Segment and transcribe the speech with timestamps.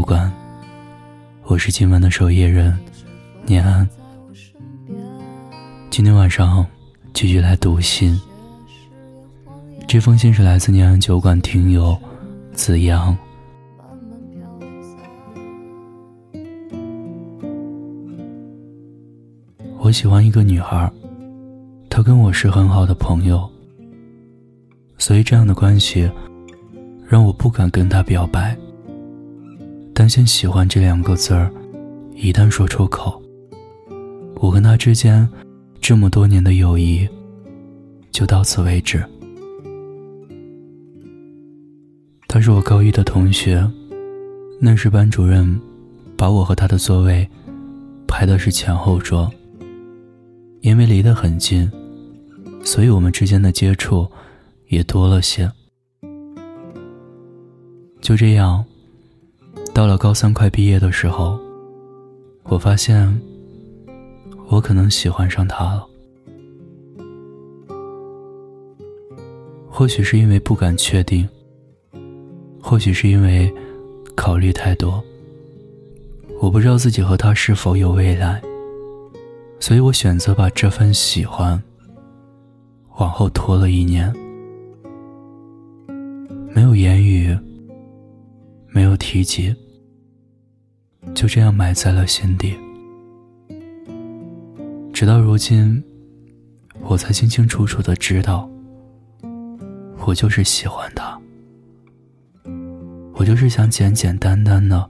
[0.00, 0.32] 酒馆，
[1.44, 2.74] 我是今晚的守夜人
[3.44, 3.86] 念安。
[5.90, 6.66] 今天晚上
[7.12, 8.18] 继续来读信，
[9.86, 11.94] 这封信是来自念安酒馆听友
[12.54, 13.14] 子阳。
[19.80, 20.90] 我喜欢一个女孩，
[21.90, 23.46] 她跟我是很好的朋友。
[24.96, 26.10] 所以，这样的关系
[27.06, 28.56] 让我不敢跟她表白，
[30.00, 31.52] 担心“喜欢”这两个字儿
[32.14, 33.22] 一旦说出口，
[34.36, 35.28] 我跟他之间
[35.78, 37.06] 这么多年的友谊
[38.10, 39.04] 就到此为止。
[42.28, 43.62] 他是我高一的同学，
[44.58, 45.60] 那时班主任
[46.16, 47.28] 把我和他的座位
[48.08, 49.30] 排的是前后桌，
[50.62, 51.70] 因为离得很近，
[52.64, 54.08] 所以我们之间的接触。
[54.68, 55.50] 也多了些。
[58.00, 58.64] 就这样，
[59.72, 61.38] 到了高三快毕业的时候，
[62.44, 63.20] 我发现
[64.48, 65.86] 我可能喜欢上他了。
[69.68, 71.26] 或许是因为不敢确定，
[72.60, 73.52] 或许是因为
[74.14, 75.02] 考虑太多，
[76.40, 78.42] 我不知道自己和他是否有未来，
[79.60, 81.60] 所以我选择把这份喜欢
[82.98, 84.12] 往后拖了一年。
[86.52, 87.19] 没有言语，
[89.10, 89.52] 提及，
[91.16, 92.54] 就这样埋在了心底。
[94.92, 95.82] 直到如今，
[96.82, 98.48] 我才清清楚楚的知道，
[100.06, 101.20] 我就是喜欢他，
[103.14, 104.88] 我就是想简简单单的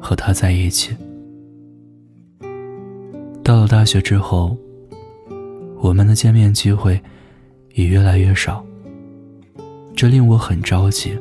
[0.00, 0.96] 和他在一起。
[3.42, 4.56] 到了大学之后，
[5.82, 7.02] 我们的见面机会
[7.72, 8.64] 也越来越少。
[9.96, 11.18] 这令我很着急。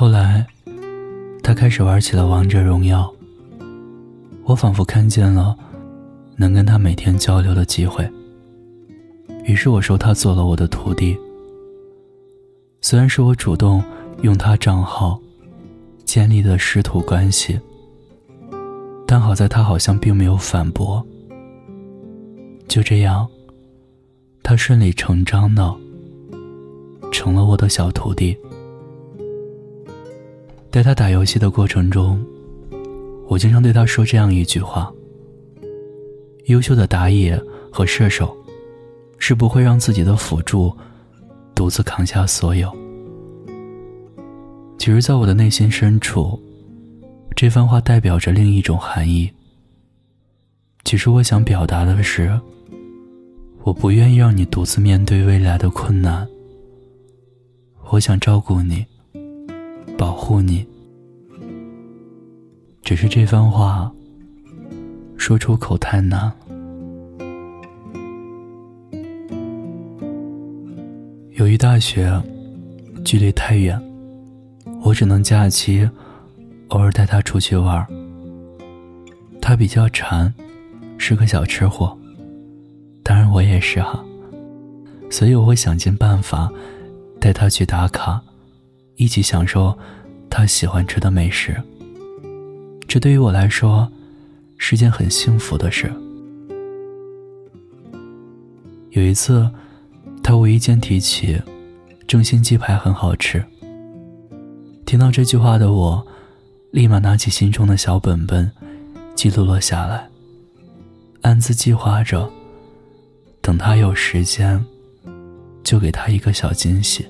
[0.00, 0.46] 后来，
[1.42, 3.14] 他开始玩起了王者荣耀。
[4.44, 5.54] 我仿佛看见了
[6.36, 8.10] 能跟他每天交流的机会。
[9.44, 11.14] 于是我收他做了我的徒弟。
[12.80, 13.84] 虽然是我主动
[14.22, 15.20] 用他账号
[16.06, 17.60] 建立的师徒关系，
[19.06, 21.06] 但好在他好像并没有反驳。
[22.66, 23.28] 就这样，
[24.42, 25.76] 他顺理成章的。
[27.12, 28.34] 成了我的小徒弟。
[30.70, 32.24] 带他打游戏的过程中，
[33.26, 34.92] 我经常对他说这样一句话
[36.46, 37.36] ：“优秀的打野
[37.72, 38.36] 和射手，
[39.18, 40.72] 是不会让自己的辅助
[41.56, 42.72] 独自扛下所有。”
[44.78, 46.40] 其实，在我的内心深处，
[47.34, 49.28] 这番话代表着另一种含义。
[50.84, 52.40] 其实，我想表达的是，
[53.64, 56.26] 我不愿意让你独自面对未来的困难。
[57.90, 58.86] 我想照顾你，
[60.00, 60.66] 保护你。
[62.82, 63.92] 只是这番话
[65.18, 66.32] 说出口太难。
[71.32, 72.18] 由于大学
[73.04, 73.78] 距离太远，
[74.82, 75.86] 我只能假期
[76.68, 77.86] 偶尔带他出去玩。
[79.38, 80.32] 他比较馋，
[80.96, 81.94] 是个小吃货，
[83.02, 84.02] 当然我也是哈，
[85.10, 86.50] 所以我会想尽办法。
[87.20, 88.22] 带他去打卡，
[89.00, 89.74] 一起享受
[90.28, 91.56] 他喜欢吃的美食。
[92.86, 93.90] 这对于我来说
[94.58, 95.90] 是件很幸福的事。
[98.90, 99.50] 有一次，
[100.22, 101.40] 他无意间提起
[102.06, 103.42] 正新鸡排很好吃。
[104.84, 106.06] 听到这句话的我，
[106.70, 108.52] 立马拿起心中的小本本，
[109.14, 110.10] 记录了下来，
[111.22, 112.30] 暗自计划着，
[113.40, 114.62] 等他有时间。
[115.62, 117.06] 就给他一个小惊喜，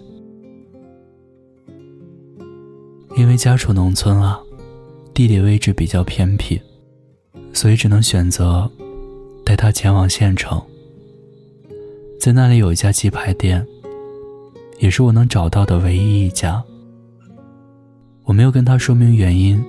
[3.20, 4.40] 因为家处农村啊，
[5.12, 6.58] 地理位置比较偏僻，
[7.52, 8.69] 所以只能选择
[9.44, 10.58] 带他前往县城。
[12.19, 13.67] 在那里有一家鸡排店，
[14.78, 16.64] 也是我能找到的唯一一家。
[18.25, 19.62] 我没有跟他说明原因，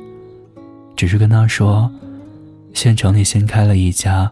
[0.95, 1.92] 只是跟他说，
[2.74, 4.31] 县城里新开了一家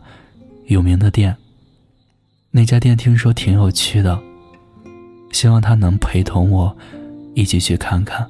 [0.67, 1.35] 有名的店，
[2.51, 4.17] 那家店听说挺有趣的。
[5.33, 6.73] 希望他能陪同我
[7.35, 8.25] 一起去看看。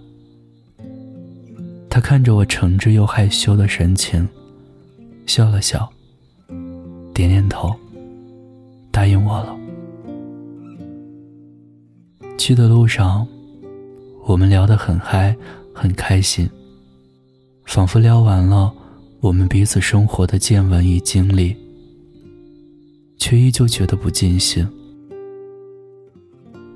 [1.90, 4.28] 他看着我诚挚又害羞的神情，
[5.26, 5.92] 笑了笑，
[7.14, 7.76] 点点头，
[8.92, 9.58] 答应我了。
[12.38, 13.28] 去的路上，
[14.26, 15.36] 我们聊得很嗨，
[15.74, 16.48] 很开心，
[17.66, 18.72] 仿佛聊完了
[19.20, 21.56] 我们彼此生活的见闻与经历，
[23.18, 24.68] 却依旧觉得不尽兴。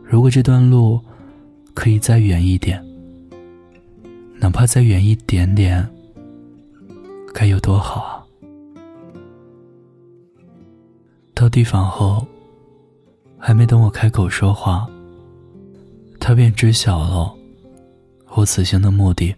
[0.04, 1.00] 如果这段路
[1.74, 2.84] 可以再远一点，
[4.44, 5.88] 哪怕再远一点点，
[7.34, 8.28] 该有多好啊！
[11.34, 12.28] 到地方后，
[13.38, 14.86] 还没等我开口说话，
[16.20, 17.34] 他便知晓了
[18.36, 19.34] 我此行的目的，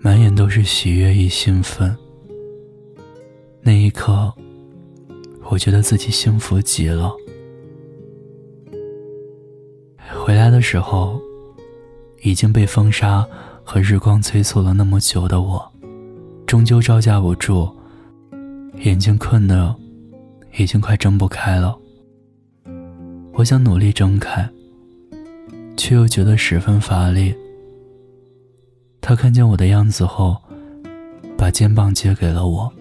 [0.00, 1.96] 满眼都是喜悦与兴奋。
[3.62, 4.34] 那一刻，
[5.48, 7.12] 我觉得自己幸福极了。
[10.12, 11.20] 回来的时候，
[12.22, 13.24] 已经被风沙
[13.72, 15.72] 和日光催促了那么久的我，
[16.44, 17.72] 终究招架不住，
[18.78, 19.72] 眼睛困得
[20.56, 21.78] 已经快睁不开了。
[23.32, 24.50] 我想努力睁开，
[25.76, 27.32] 却又觉得十分乏力。
[29.00, 30.36] 他看见我的样子后，
[31.38, 32.72] 把肩膀借给了我。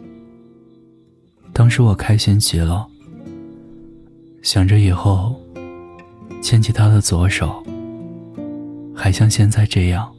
[1.53, 2.87] 当时我开心极了，
[4.41, 5.39] 想着以后。
[6.41, 7.61] 牵起他的左手，
[8.95, 10.09] 还像现在这样，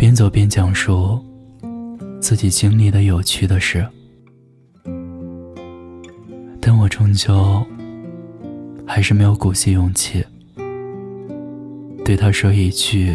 [0.00, 1.20] 边走边讲述
[2.22, 3.86] 自己经历的有趣的事。
[6.58, 7.62] 但我终究
[8.86, 10.24] 还是没有鼓起勇气
[12.02, 13.14] 对他说一句：“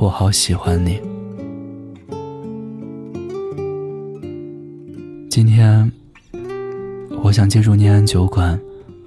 [0.00, 1.00] 我好喜欢你。”
[5.30, 5.92] 今天，
[7.22, 8.58] 我想借助念安酒馆，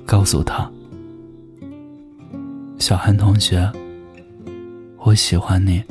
[0.06, 0.72] 告诉他。
[2.80, 3.70] 小韩同学，
[5.03, 5.83] 我喜欢你，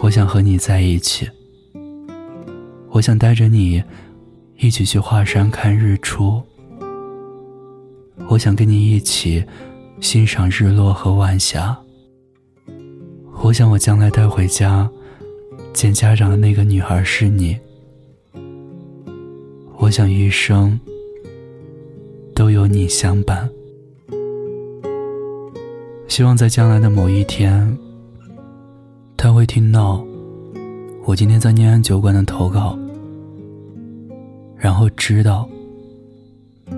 [0.00, 1.28] 我想和你在一起，
[2.90, 3.82] 我想带着你
[4.58, 6.42] 一起去华山看日出，
[8.28, 9.44] 我想跟你一起
[10.00, 11.78] 欣赏日落和晚霞，
[13.40, 14.90] 我想我将来带回家
[15.72, 17.56] 见家长的那个女孩是你，
[19.78, 20.78] 我想余生
[22.34, 23.48] 都有你相伴。
[26.14, 27.76] 希望在将来的某一天，
[29.16, 30.06] 他会听到
[31.04, 32.78] 我今天在念安酒馆的投稿，
[34.56, 35.48] 然后知道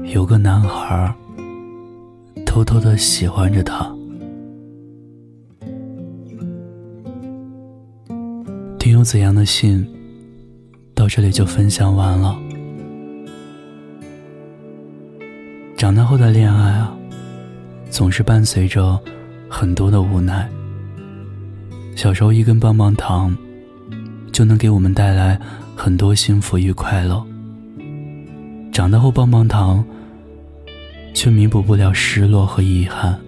[0.04, 1.14] 有个男孩
[2.46, 3.94] 偷偷的喜欢着他。
[8.78, 9.86] 听友怎样的信
[10.94, 12.40] 到这里就分享完了。
[15.76, 16.96] 长大后的恋爱啊，
[17.90, 18.98] 总是伴随着。
[19.58, 20.46] 很多的无奈。
[21.96, 23.34] 小时候一根棒棒糖，
[24.30, 25.40] 就能给我们带来
[25.74, 27.24] 很多幸福与快乐。
[28.70, 29.82] 长大后，棒棒糖
[31.14, 33.18] 却弥补不了失落和遗憾。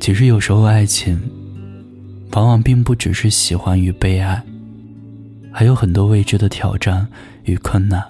[0.00, 1.16] 其实有时候，爱情
[2.32, 4.42] 往往并不只是喜欢与被爱，
[5.52, 7.06] 还有很多未知的挑战
[7.44, 8.04] 与困难，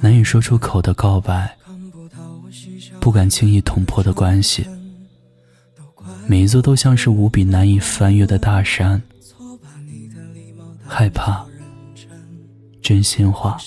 [0.00, 1.57] 难以说出口的告白。
[3.00, 4.66] 不敢轻易捅破的关系，
[6.26, 9.00] 每一座都像是无比难以翻越的大山。
[10.86, 11.44] 害怕，
[12.80, 13.58] 真心话，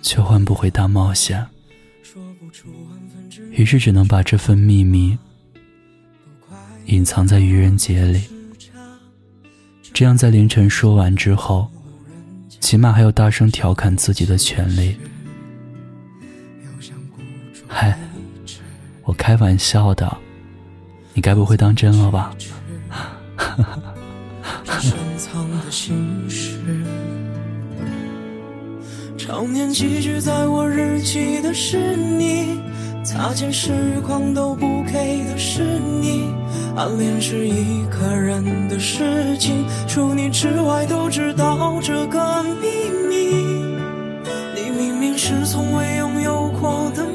[0.00, 1.46] 却换不回大冒险。
[3.50, 5.16] 于是只能把这份秘密
[6.86, 8.22] 隐藏在愚人节里，
[9.92, 11.70] 这样在凌晨说完之后，
[12.60, 14.96] 起码还有大声调侃自己的权利。
[17.74, 17.98] 嗨，
[19.02, 20.14] 我开玩笑的，
[21.14, 22.34] 你该不会当真了吧？
[29.16, 32.60] 常年寄居在我日记的是你，
[33.02, 33.72] 擦肩时
[34.06, 36.26] 光都不给的是你，
[36.76, 42.66] 暗恋是一个人的事情，除你之外都知道这个秘
[43.08, 43.14] 密。
[44.54, 47.11] 你明明是从未拥有过的。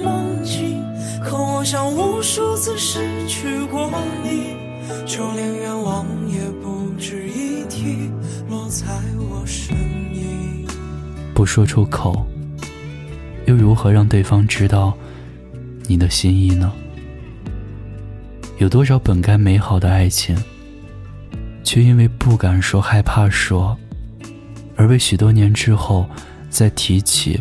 [1.69, 3.91] 想无数次失去过
[4.23, 4.55] 你，
[5.05, 8.09] 就连愿望也不值一提，
[8.47, 8.85] 落在
[9.19, 9.75] 我身
[10.15, 10.65] 影。
[11.35, 12.25] 不说出口，
[13.47, 14.97] 又如何让对方知道
[15.87, 16.71] 你的心意呢？
[18.59, 20.41] 有多少本该美好的爱情，
[21.65, 23.77] 却因为不敢说、害怕说，
[24.77, 26.09] 而被许多年之后
[26.49, 27.37] 再提起，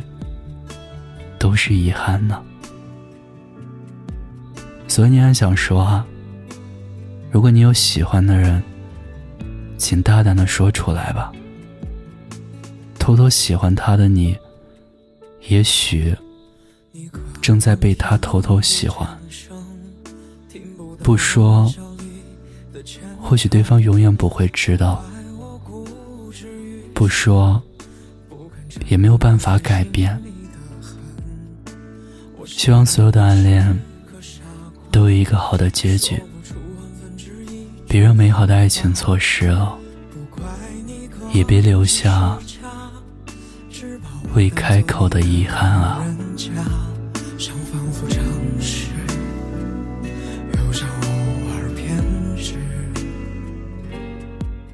[1.38, 2.42] 都是遗憾呢？
[4.96, 6.06] 所以你还想说啊？
[7.30, 8.62] 如果你有喜欢的人，
[9.76, 11.30] 请大胆的说出来吧。
[12.98, 14.34] 偷偷喜欢他的你，
[15.48, 16.16] 也许
[17.42, 19.06] 正在被他偷偷喜欢。
[21.02, 21.70] 不说，
[23.20, 25.04] 或许对方永远不会知道。
[26.94, 27.62] 不说，
[28.88, 30.18] 也没有办法改变。
[32.46, 33.78] 希望所有的暗恋
[34.96, 36.18] 都有一个好的结局，
[37.86, 39.76] 别让美好的爱情错失了，
[41.34, 42.38] 也别留下
[44.34, 46.02] 未开口的遗憾啊。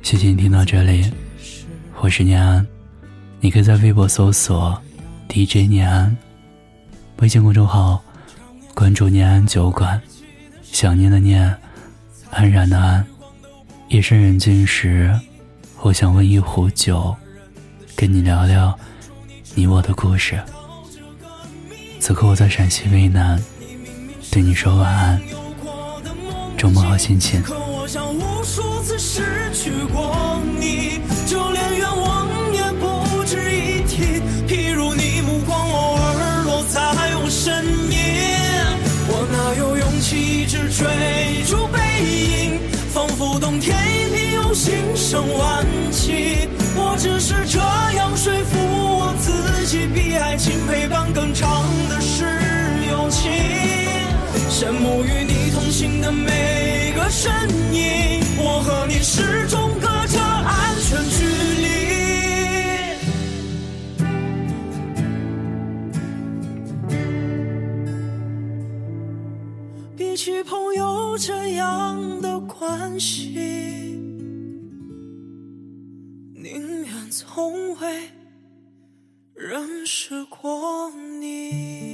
[0.03, 1.13] 谢谢你听到这里，
[2.01, 2.65] 我是念安，
[3.41, 4.81] 你可以在微博搜索
[5.29, 6.17] DJ 念安，
[7.17, 8.01] 微信公众号
[8.75, 10.01] 关注念安酒馆，
[10.63, 11.55] 想念的念，
[12.31, 13.05] 安然的安，
[13.89, 15.15] 夜深人静时，
[15.81, 17.15] 我想温一壶酒，
[17.95, 18.77] 跟你聊聊
[19.55, 20.41] 你我的故事。
[22.01, 23.41] 此刻我在陕西渭南，
[24.31, 25.21] 对你说晚安，
[26.57, 27.43] 周末好心情。
[44.55, 46.49] 心生晚期。
[46.75, 47.59] 我只是这
[47.97, 52.25] 样说服我自己，比爱情陪伴更长的是
[52.91, 53.31] 友情。
[54.49, 57.33] 羡慕与你同行的每个身
[57.73, 58.21] 影。
[58.45, 61.25] 我和你始终隔着安全距
[61.63, 61.67] 离。
[69.97, 73.92] 比起朋友这样的关系，
[77.35, 78.11] 从未
[79.35, 81.92] 认识过你。